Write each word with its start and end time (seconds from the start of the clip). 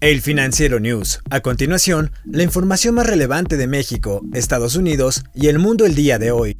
El 0.00 0.22
Financiero 0.22 0.80
News. 0.80 1.20
A 1.28 1.40
continuación, 1.40 2.10
la 2.24 2.42
información 2.42 2.94
más 2.94 3.06
relevante 3.06 3.58
de 3.58 3.66
México, 3.66 4.22
Estados 4.32 4.74
Unidos 4.74 5.24
y 5.34 5.48
el 5.48 5.58
mundo 5.58 5.84
el 5.84 5.94
día 5.94 6.18
de 6.18 6.30
hoy. 6.30 6.56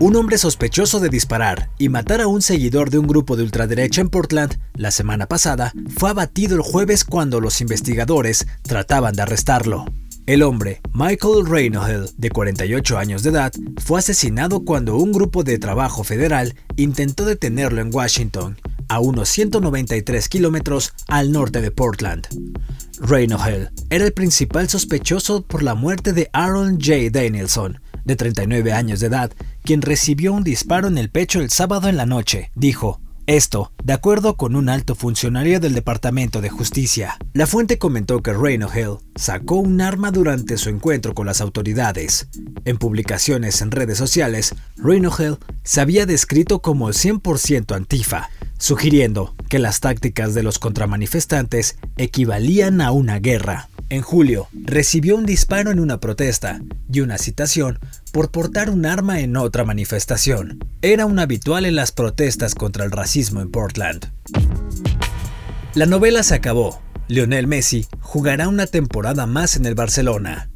Un 0.00 0.16
hombre 0.16 0.38
sospechoso 0.38 0.98
de 0.98 1.08
disparar 1.08 1.70
y 1.78 1.88
matar 1.88 2.20
a 2.20 2.26
un 2.26 2.42
seguidor 2.42 2.90
de 2.90 2.98
un 2.98 3.06
grupo 3.06 3.36
de 3.36 3.44
ultraderecha 3.44 4.00
en 4.00 4.08
Portland 4.08 4.58
la 4.74 4.90
semana 4.90 5.26
pasada 5.26 5.72
fue 5.96 6.10
abatido 6.10 6.56
el 6.56 6.62
jueves 6.62 7.04
cuando 7.04 7.40
los 7.40 7.60
investigadores 7.60 8.48
trataban 8.62 9.14
de 9.14 9.22
arrestarlo. 9.22 9.84
El 10.26 10.42
hombre, 10.42 10.80
Michael 10.92 11.46
Reinohel, 11.46 12.10
de 12.16 12.30
48 12.30 12.98
años 12.98 13.22
de 13.22 13.30
edad, 13.30 13.52
fue 13.76 14.00
asesinado 14.00 14.64
cuando 14.64 14.96
un 14.96 15.12
grupo 15.12 15.44
de 15.44 15.60
trabajo 15.60 16.02
federal 16.02 16.56
intentó 16.74 17.24
detenerlo 17.24 17.80
en 17.80 17.94
Washington 17.94 18.56
a 18.88 19.00
unos 19.00 19.28
193 19.28 20.28
kilómetros 20.28 20.92
al 21.06 21.32
norte 21.32 21.60
de 21.60 21.70
Portland. 21.70 22.26
Reinohel 23.00 23.70
era 23.90 24.04
el 24.04 24.12
principal 24.12 24.68
sospechoso 24.68 25.42
por 25.42 25.62
la 25.62 25.74
muerte 25.74 26.12
de 26.12 26.30
Aaron 26.32 26.78
J. 26.80 27.10
Danielson, 27.10 27.80
de 28.04 28.16
39 28.16 28.72
años 28.72 29.00
de 29.00 29.06
edad, 29.06 29.30
quien 29.62 29.82
recibió 29.82 30.32
un 30.32 30.44
disparo 30.44 30.88
en 30.88 30.98
el 30.98 31.10
pecho 31.10 31.40
el 31.40 31.50
sábado 31.50 31.88
en 31.88 31.96
la 31.96 32.06
noche, 32.06 32.50
dijo. 32.54 33.00
Esto, 33.28 33.72
de 33.84 33.92
acuerdo 33.92 34.38
con 34.38 34.56
un 34.56 34.70
alto 34.70 34.94
funcionario 34.94 35.60
del 35.60 35.74
Departamento 35.74 36.40
de 36.40 36.48
Justicia. 36.48 37.18
La 37.34 37.46
fuente 37.46 37.76
comentó 37.76 38.22
que 38.22 38.32
Reinohel 38.32 38.96
sacó 39.16 39.56
un 39.56 39.82
arma 39.82 40.10
durante 40.10 40.56
su 40.56 40.70
encuentro 40.70 41.12
con 41.12 41.26
las 41.26 41.42
autoridades. 41.42 42.28
En 42.64 42.78
publicaciones 42.78 43.60
en 43.60 43.70
redes 43.70 43.98
sociales, 43.98 44.54
Reinohel 44.78 45.36
se 45.62 45.82
había 45.82 46.06
descrito 46.06 46.62
como 46.62 46.88
100% 46.88 47.76
antifa, 47.76 48.30
sugiriendo 48.58 49.34
que 49.48 49.58
las 49.58 49.80
tácticas 49.80 50.34
de 50.34 50.42
los 50.42 50.58
contramanifestantes 50.58 51.78
equivalían 51.96 52.80
a 52.80 52.90
una 52.90 53.18
guerra. 53.18 53.68
En 53.90 54.02
julio, 54.02 54.48
recibió 54.52 55.16
un 55.16 55.24
disparo 55.24 55.70
en 55.70 55.80
una 55.80 55.98
protesta 55.98 56.60
y 56.92 57.00
una 57.00 57.16
citación 57.16 57.78
por 58.12 58.30
portar 58.30 58.68
un 58.68 58.84
arma 58.84 59.20
en 59.20 59.36
otra 59.36 59.64
manifestación. 59.64 60.58
Era 60.82 61.06
un 61.06 61.18
habitual 61.18 61.64
en 61.64 61.76
las 61.76 61.92
protestas 61.92 62.54
contra 62.54 62.84
el 62.84 62.90
racismo 62.90 63.40
en 63.40 63.50
Portland. 63.50 64.10
La 65.74 65.86
novela 65.86 66.22
se 66.22 66.34
acabó. 66.34 66.82
Lionel 67.08 67.46
Messi 67.46 67.86
jugará 68.00 68.48
una 68.48 68.66
temporada 68.66 69.26
más 69.26 69.56
en 69.56 69.64
el 69.64 69.74
Barcelona. 69.74 70.50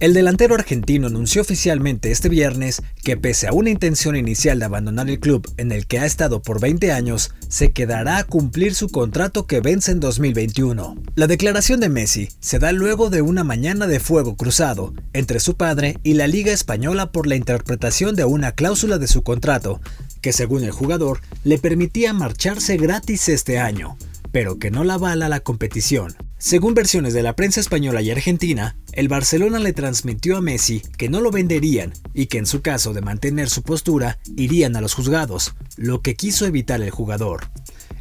El 0.00 0.14
delantero 0.14 0.54
argentino 0.54 1.08
anunció 1.08 1.42
oficialmente 1.42 2.12
este 2.12 2.28
viernes 2.28 2.82
que 3.02 3.16
pese 3.16 3.48
a 3.48 3.52
una 3.52 3.70
intención 3.70 4.14
inicial 4.14 4.60
de 4.60 4.64
abandonar 4.64 5.10
el 5.10 5.18
club 5.18 5.52
en 5.56 5.72
el 5.72 5.88
que 5.88 5.98
ha 5.98 6.06
estado 6.06 6.40
por 6.40 6.60
20 6.60 6.92
años, 6.92 7.32
se 7.48 7.72
quedará 7.72 8.18
a 8.18 8.24
cumplir 8.24 8.76
su 8.76 8.90
contrato 8.90 9.48
que 9.48 9.60
vence 9.60 9.90
en 9.90 9.98
2021. 9.98 10.94
La 11.16 11.26
declaración 11.26 11.80
de 11.80 11.88
Messi 11.88 12.28
se 12.38 12.60
da 12.60 12.70
luego 12.70 13.10
de 13.10 13.22
una 13.22 13.42
mañana 13.42 13.88
de 13.88 13.98
fuego 13.98 14.36
cruzado 14.36 14.94
entre 15.14 15.40
su 15.40 15.56
padre 15.56 15.98
y 16.04 16.14
la 16.14 16.28
Liga 16.28 16.52
Española 16.52 17.10
por 17.10 17.26
la 17.26 17.34
interpretación 17.34 18.14
de 18.14 18.24
una 18.24 18.52
cláusula 18.52 18.98
de 18.98 19.08
su 19.08 19.24
contrato, 19.24 19.80
que 20.20 20.32
según 20.32 20.62
el 20.62 20.70
jugador 20.70 21.22
le 21.42 21.58
permitía 21.58 22.12
marcharse 22.12 22.76
gratis 22.76 23.28
este 23.28 23.58
año, 23.58 23.96
pero 24.30 24.60
que 24.60 24.70
no 24.70 24.84
la 24.84 24.94
avala 24.94 25.28
la 25.28 25.40
competición. 25.40 26.14
Según 26.40 26.74
versiones 26.74 27.14
de 27.14 27.22
la 27.24 27.34
prensa 27.34 27.58
española 27.58 28.00
y 28.00 28.12
argentina, 28.12 28.76
el 28.92 29.08
Barcelona 29.08 29.58
le 29.58 29.72
transmitió 29.72 30.36
a 30.36 30.40
Messi 30.40 30.82
que 30.96 31.08
no 31.08 31.20
lo 31.20 31.32
venderían 31.32 31.92
y 32.14 32.26
que 32.26 32.38
en 32.38 32.46
su 32.46 32.62
caso 32.62 32.92
de 32.92 33.00
mantener 33.00 33.50
su 33.50 33.64
postura 33.64 34.20
irían 34.36 34.76
a 34.76 34.80
los 34.80 34.94
juzgados, 34.94 35.56
lo 35.76 36.00
que 36.00 36.14
quiso 36.14 36.46
evitar 36.46 36.80
el 36.80 36.90
jugador. 36.90 37.50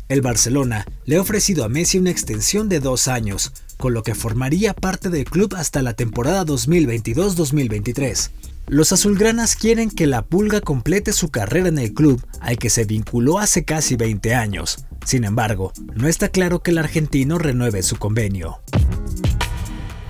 El 0.07 0.21
Barcelona 0.21 0.85
le 1.05 1.15
ha 1.15 1.21
ofrecido 1.21 1.65
a 1.65 1.69
Messi 1.69 1.97
una 1.97 2.11
extensión 2.11 2.69
de 2.69 2.79
dos 2.79 3.07
años, 3.07 3.53
con 3.75 3.95
lo 3.95 4.03
que 4.03 4.13
formaría 4.13 4.75
parte 4.75 5.09
del 5.09 5.25
club 5.25 5.55
hasta 5.55 5.81
la 5.81 5.95
temporada 5.95 6.45
2022-2023. 6.45 8.29
Los 8.69 8.91
azulgranas 8.91 9.55
quieren 9.55 9.89
que 9.89 10.07
la 10.07 10.23
Pulga 10.25 10.59
complete 10.59 11.13
su 11.13 11.29
carrera 11.29 11.69
en 11.69 11.77
el 11.77 11.93
club 11.93 12.21
al 12.41 12.57
que 12.57 12.69
se 12.69 12.83
vinculó 12.83 13.39
hace 13.39 13.63
casi 13.63 13.95
20 13.95 14.35
años. 14.35 14.85
Sin 15.05 15.23
embargo, 15.23 15.71
no 15.95 16.09
está 16.09 16.27
claro 16.27 16.59
que 16.59 16.71
el 16.71 16.77
argentino 16.77 17.37
renueve 17.37 17.81
su 17.81 17.95
convenio. 17.95 18.59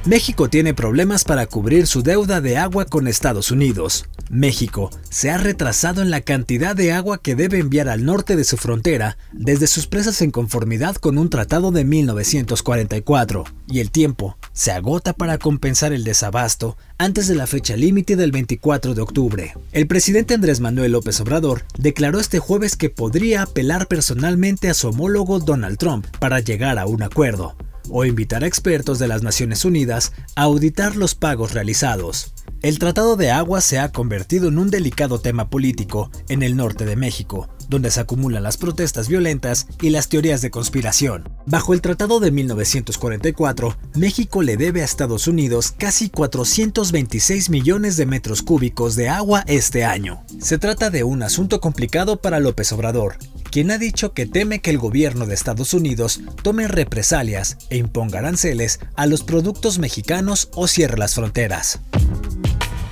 México 0.07 0.49
tiene 0.49 0.73
problemas 0.73 1.25
para 1.25 1.47
cubrir 1.47 1.85
su 1.85 2.01
deuda 2.01 2.39
de 2.39 2.55
agua 2.55 2.85
con 2.85 3.09
Estados 3.09 3.51
Unidos. 3.51 4.05
México 4.29 4.89
se 5.09 5.31
ha 5.31 5.37
retrasado 5.37 6.01
en 6.01 6.11
la 6.11 6.21
cantidad 6.21 6.77
de 6.77 6.93
agua 6.93 7.21
que 7.21 7.35
debe 7.35 7.59
enviar 7.59 7.89
al 7.89 8.05
norte 8.05 8.37
de 8.37 8.45
su 8.45 8.55
frontera 8.55 9.17
desde 9.33 9.67
sus 9.67 9.85
presas 9.85 10.21
en 10.21 10.31
conformidad 10.31 10.95
con 10.95 11.17
un 11.17 11.29
tratado 11.29 11.71
de 11.71 11.83
1944, 11.83 13.43
y 13.69 13.81
el 13.81 13.91
tiempo 13.91 14.37
se 14.53 14.71
agota 14.71 15.11
para 15.11 15.37
compensar 15.39 15.91
el 15.91 16.05
desabasto 16.05 16.77
antes 16.97 17.27
de 17.27 17.35
la 17.35 17.45
fecha 17.45 17.75
límite 17.75 18.15
del 18.15 18.31
24 18.31 18.93
de 18.93 19.01
octubre. 19.01 19.53
El 19.73 19.87
presidente 19.87 20.35
Andrés 20.35 20.61
Manuel 20.61 20.93
López 20.93 21.19
Obrador 21.19 21.65
declaró 21.77 22.21
este 22.21 22.39
jueves 22.39 22.77
que 22.77 22.89
podría 22.89 23.41
apelar 23.41 23.87
personalmente 23.87 24.69
a 24.69 24.73
su 24.73 24.87
homólogo 24.87 25.39
Donald 25.39 25.77
Trump 25.77 26.07
para 26.19 26.39
llegar 26.39 26.79
a 26.79 26.85
un 26.85 27.03
acuerdo, 27.03 27.57
o 27.89 28.05
invitar 28.05 28.43
a 28.43 28.47
expertos 28.47 28.99
de 28.99 29.07
las 29.07 29.23
Naciones 29.23 29.65
Unidas 29.65 30.13
a 30.35 30.43
auditar 30.43 30.95
los 30.95 31.15
pagos 31.15 31.53
realizados. 31.53 32.33
El 32.61 32.79
Tratado 32.79 33.15
de 33.15 33.31
Agua 33.31 33.61
se 33.61 33.79
ha 33.79 33.91
convertido 33.91 34.47
en 34.47 34.57
un 34.57 34.69
delicado 34.69 35.19
tema 35.19 35.49
político 35.49 36.11
en 36.29 36.43
el 36.43 36.55
norte 36.55 36.85
de 36.85 36.95
México, 36.95 37.49
donde 37.69 37.91
se 37.91 37.99
acumulan 37.99 38.43
las 38.43 38.57
protestas 38.57 39.07
violentas 39.07 39.67
y 39.81 39.89
las 39.89 40.09
teorías 40.09 40.41
de 40.41 40.51
conspiración. 40.51 41.29
Bajo 41.45 41.73
el 41.73 41.81
Tratado 41.81 42.19
de 42.19 42.31
1944, 42.31 43.77
México 43.95 44.41
le 44.41 44.57
debe 44.57 44.81
a 44.81 44.85
Estados 44.85 45.27
Unidos 45.27 45.73
casi 45.77 46.09
426 46.09 47.49
millones 47.49 47.97
de 47.97 48.05
metros 48.05 48.41
cúbicos 48.41 48.95
de 48.95 49.09
agua 49.09 49.43
este 49.47 49.85
año. 49.85 50.23
Se 50.39 50.57
trata 50.57 50.89
de 50.89 51.03
un 51.03 51.23
asunto 51.23 51.59
complicado 51.59 52.21
para 52.21 52.39
López 52.39 52.71
Obrador, 52.71 53.17
quien 53.51 53.71
ha 53.71 53.77
dicho 53.77 54.13
que 54.13 54.25
teme 54.25 54.59
que 54.59 54.69
el 54.69 54.77
gobierno 54.77 55.25
de 55.25 55.33
Estados 55.33 55.73
Unidos 55.73 56.21
tome 56.43 56.67
represalias 56.67 57.57
e 57.69 57.77
imponga 57.77 58.19
aranceles 58.19 58.79
a 58.95 59.05
los 59.05 59.23
productos 59.23 59.79
mexicanos 59.79 60.49
o 60.53 60.67
cierre 60.67 60.97
las 60.97 61.15
fronteras. 61.15 61.79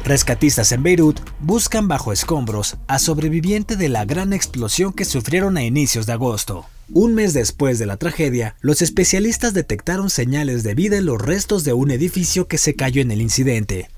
Rescatistas 0.06 0.72
en 0.72 0.84
Beirut 0.84 1.20
buscan 1.40 1.88
bajo 1.88 2.14
escombros 2.14 2.78
a 2.88 3.00
sobreviviente 3.00 3.76
de 3.76 3.90
la 3.90 4.06
gran 4.06 4.34
explosión 4.34 4.94
que 4.94 5.04
sufrieron 5.04 5.58
a 5.58 5.64
inicios 5.64 6.06
de 6.06 6.14
agosto. 6.14 6.66
Un 6.92 7.16
mes 7.16 7.34
después 7.34 7.80
de 7.80 7.88
la 7.88 7.98
tragedia, 7.98 8.56
los 8.62 8.84
especialistas 8.84 9.56
detectaron 9.56 10.12
señales 10.12 10.62
de 10.62 10.76
vida 10.76 10.98
en 10.98 11.08
los 11.08 11.20
restos 11.20 11.64
de 11.64 11.74
un 11.74 11.90
edificio 11.90 12.48
que 12.48 12.60
se 12.60 12.76
cayó 12.76 13.02
en 13.02 13.10
el 13.10 13.20
incidente. 13.20 13.90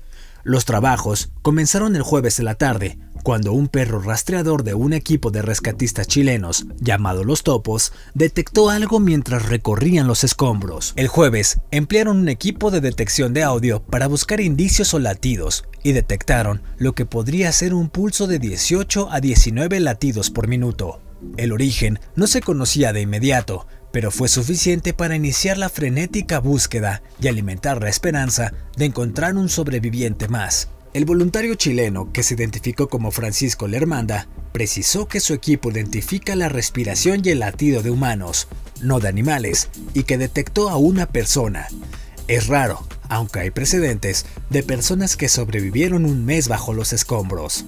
Los 0.48 0.64
trabajos 0.64 1.28
comenzaron 1.42 1.94
el 1.94 2.00
jueves 2.00 2.38
en 2.38 2.46
la 2.46 2.54
tarde, 2.54 2.98
cuando 3.22 3.52
un 3.52 3.68
perro 3.68 4.00
rastreador 4.00 4.64
de 4.64 4.72
un 4.72 4.94
equipo 4.94 5.30
de 5.30 5.42
rescatistas 5.42 6.06
chilenos, 6.06 6.64
llamado 6.80 7.22
Los 7.22 7.42
Topos, 7.42 7.92
detectó 8.14 8.70
algo 8.70 8.98
mientras 8.98 9.44
recorrían 9.44 10.06
los 10.06 10.24
escombros. 10.24 10.94
El 10.96 11.08
jueves, 11.08 11.58
emplearon 11.70 12.16
un 12.16 12.30
equipo 12.30 12.70
de 12.70 12.80
detección 12.80 13.34
de 13.34 13.42
audio 13.42 13.82
para 13.82 14.06
buscar 14.06 14.40
indicios 14.40 14.94
o 14.94 14.98
latidos, 14.98 15.66
y 15.82 15.92
detectaron 15.92 16.62
lo 16.78 16.94
que 16.94 17.04
podría 17.04 17.52
ser 17.52 17.74
un 17.74 17.90
pulso 17.90 18.26
de 18.26 18.38
18 18.38 19.10
a 19.12 19.20
19 19.20 19.80
latidos 19.80 20.30
por 20.30 20.48
minuto. 20.48 21.02
El 21.36 21.52
origen 21.52 22.00
no 22.16 22.26
se 22.26 22.40
conocía 22.40 22.94
de 22.94 23.02
inmediato, 23.02 23.66
pero 23.92 24.10
fue 24.10 24.28
suficiente 24.28 24.92
para 24.92 25.16
iniciar 25.16 25.58
la 25.58 25.68
frenética 25.68 26.38
búsqueda 26.40 27.02
y 27.20 27.28
alimentar 27.28 27.82
la 27.82 27.88
esperanza 27.88 28.52
de 28.76 28.86
encontrar 28.86 29.36
un 29.36 29.48
sobreviviente 29.48 30.28
más. 30.28 30.68
El 30.94 31.04
voluntario 31.04 31.54
chileno, 31.54 32.12
que 32.12 32.22
se 32.22 32.34
identificó 32.34 32.88
como 32.88 33.10
Francisco 33.10 33.68
Lermanda, 33.68 34.26
precisó 34.52 35.06
que 35.06 35.20
su 35.20 35.34
equipo 35.34 35.70
identifica 35.70 36.34
la 36.34 36.48
respiración 36.48 37.20
y 37.22 37.30
el 37.30 37.40
latido 37.40 37.82
de 37.82 37.90
humanos, 37.90 38.48
no 38.80 38.98
de 38.98 39.08
animales, 39.08 39.68
y 39.94 40.04
que 40.04 40.18
detectó 40.18 40.70
a 40.70 40.76
una 40.76 41.06
persona. 41.06 41.68
Es 42.26 42.46
raro, 42.46 42.86
aunque 43.08 43.40
hay 43.40 43.50
precedentes, 43.50 44.26
de 44.50 44.62
personas 44.62 45.16
que 45.16 45.28
sobrevivieron 45.28 46.04
un 46.04 46.24
mes 46.24 46.48
bajo 46.48 46.72
los 46.72 46.92
escombros. 46.92 47.64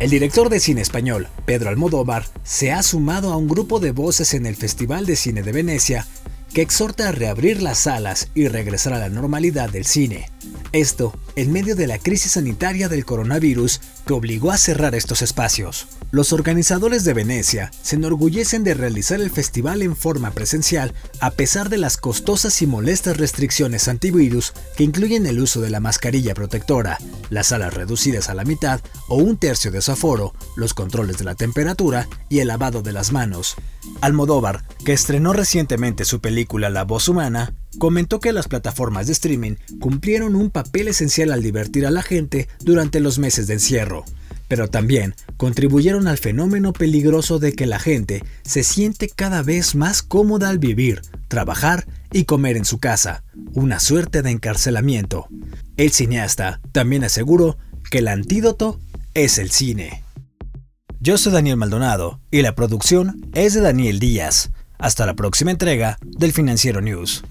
El 0.00 0.10
director 0.10 0.48
de 0.48 0.58
cine 0.58 0.80
español, 0.80 1.28
Pedro 1.46 1.70
Almodóvar, 1.70 2.26
se 2.42 2.72
ha 2.72 2.82
sumado 2.82 3.32
a 3.32 3.36
un 3.36 3.46
grupo 3.46 3.78
de 3.78 3.92
voces 3.92 4.34
en 4.34 4.44
el 4.44 4.56
Festival 4.56 5.06
de 5.06 5.14
Cine 5.14 5.42
de 5.42 5.52
Venecia 5.52 6.04
que 6.52 6.62
exhorta 6.62 7.08
a 7.08 7.12
reabrir 7.12 7.62
las 7.62 7.78
salas 7.78 8.28
y 8.34 8.48
regresar 8.48 8.92
a 8.92 8.98
la 8.98 9.08
normalidad 9.08 9.70
del 9.70 9.84
cine. 9.84 10.30
Esto 10.72 11.16
en 11.36 11.52
medio 11.52 11.76
de 11.76 11.86
la 11.86 11.98
crisis 11.98 12.32
sanitaria 12.32 12.88
del 12.88 13.04
coronavirus 13.04 13.80
que 14.04 14.12
obligó 14.12 14.50
a 14.50 14.58
cerrar 14.58 14.96
estos 14.96 15.22
espacios. 15.22 15.86
Los 16.14 16.32
organizadores 16.32 17.02
de 17.02 17.12
Venecia 17.12 17.72
se 17.82 17.96
enorgullecen 17.96 18.62
de 18.62 18.74
realizar 18.74 19.20
el 19.20 19.32
festival 19.32 19.82
en 19.82 19.96
forma 19.96 20.30
presencial 20.30 20.94
a 21.18 21.32
pesar 21.32 21.70
de 21.70 21.76
las 21.76 21.96
costosas 21.96 22.62
y 22.62 22.68
molestas 22.68 23.16
restricciones 23.16 23.88
antivirus 23.88 24.52
que 24.76 24.84
incluyen 24.84 25.26
el 25.26 25.40
uso 25.40 25.60
de 25.60 25.70
la 25.70 25.80
mascarilla 25.80 26.32
protectora, 26.32 26.98
las 27.30 27.48
salas 27.48 27.74
reducidas 27.74 28.28
a 28.28 28.34
la 28.34 28.44
mitad 28.44 28.80
o 29.08 29.16
un 29.16 29.38
tercio 29.38 29.72
de 29.72 29.82
su 29.82 29.90
aforo, 29.90 30.34
los 30.54 30.72
controles 30.72 31.18
de 31.18 31.24
la 31.24 31.34
temperatura 31.34 32.06
y 32.28 32.38
el 32.38 32.46
lavado 32.46 32.80
de 32.80 32.92
las 32.92 33.10
manos. 33.10 33.56
Almodóvar, 34.00 34.62
que 34.84 34.92
estrenó 34.92 35.32
recientemente 35.32 36.04
su 36.04 36.20
película 36.20 36.70
La 36.70 36.84
voz 36.84 37.08
humana, 37.08 37.56
comentó 37.80 38.20
que 38.20 38.32
las 38.32 38.46
plataformas 38.46 39.08
de 39.08 39.14
streaming 39.14 39.56
cumplieron 39.80 40.36
un 40.36 40.50
papel 40.50 40.86
esencial 40.86 41.32
al 41.32 41.42
divertir 41.42 41.86
a 41.86 41.90
la 41.90 42.02
gente 42.02 42.46
durante 42.60 43.00
los 43.00 43.18
meses 43.18 43.48
de 43.48 43.54
encierro 43.54 44.04
pero 44.48 44.68
también 44.68 45.14
contribuyeron 45.36 46.08
al 46.08 46.18
fenómeno 46.18 46.72
peligroso 46.72 47.38
de 47.38 47.52
que 47.52 47.66
la 47.66 47.78
gente 47.78 48.22
se 48.42 48.62
siente 48.62 49.08
cada 49.08 49.42
vez 49.42 49.74
más 49.74 50.02
cómoda 50.02 50.48
al 50.48 50.58
vivir, 50.58 51.02
trabajar 51.28 51.86
y 52.12 52.24
comer 52.24 52.56
en 52.56 52.64
su 52.64 52.78
casa, 52.78 53.24
una 53.54 53.80
suerte 53.80 54.22
de 54.22 54.30
encarcelamiento. 54.30 55.26
El 55.76 55.90
cineasta 55.90 56.60
también 56.72 57.04
aseguró 57.04 57.58
que 57.90 57.98
el 57.98 58.08
antídoto 58.08 58.80
es 59.14 59.38
el 59.38 59.50
cine. 59.50 60.02
Yo 61.00 61.18
soy 61.18 61.32
Daniel 61.32 61.56
Maldonado 61.56 62.20
y 62.30 62.42
la 62.42 62.54
producción 62.54 63.28
es 63.34 63.54
de 63.54 63.60
Daniel 63.60 63.98
Díaz. 63.98 64.50
Hasta 64.78 65.06
la 65.06 65.14
próxima 65.14 65.50
entrega 65.50 65.98
del 66.02 66.32
Financiero 66.32 66.80
News. 66.80 67.24